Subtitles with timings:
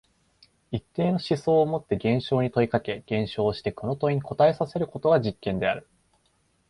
[0.71, 5.87] 一定の思想をもって現象に問いかけ、現象をしてこの問いに答えさせることが実験である。